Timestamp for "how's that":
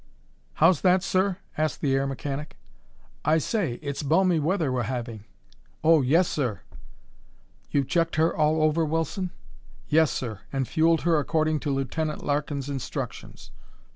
0.55-1.03